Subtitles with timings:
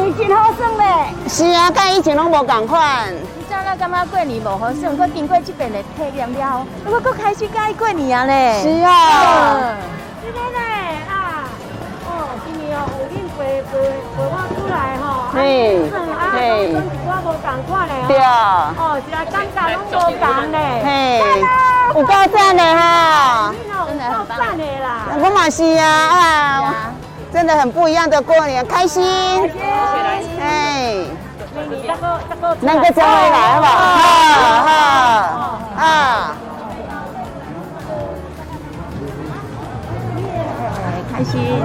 [0.00, 0.84] 年真好耍嘞。
[1.28, 3.12] 是啊，甲以前拢无共款。
[3.12, 8.60] 你知咱感觉过年无好耍，我经过这边的体验了后，我搁开始介过年啊嘞。
[8.62, 9.76] 是啊。
[10.22, 10.58] 今天嘞
[11.08, 11.44] 啊，
[12.06, 12.10] 哦，
[12.44, 13.70] 今年哦有恁陪陪
[14.14, 15.38] 陪我出来吼，嘿，
[16.32, 16.38] 嘿，
[16.72, 17.92] 跟我无共款嘞。
[18.08, 18.74] 对啊。
[18.76, 20.56] 哦，是啊，感觉拢无共嘞。
[20.84, 20.88] 嘿，
[21.94, 23.52] 有够赞的哈。
[23.86, 24.86] 真的的啦。
[25.18, 26.89] 我嘛是啊，啊，真
[27.50, 29.02] 的很不一样的过年，开心。
[29.02, 30.30] 开心。
[30.40, 31.04] 哎。
[31.52, 32.56] 那个那个。
[32.60, 33.70] 那个再回来好不好？
[34.62, 34.72] 哈哈
[35.76, 35.84] 啊。
[41.12, 41.60] 开心。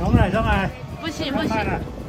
[0.00, 0.70] 上来，上来，
[1.02, 1.99] 不行不行。